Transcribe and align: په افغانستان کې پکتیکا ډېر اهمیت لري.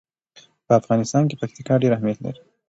په 0.65 0.73
افغانستان 0.81 1.23
کې 1.29 1.39
پکتیکا 1.41 1.73
ډېر 1.81 1.91
اهمیت 1.93 2.19
لري. 2.25 2.41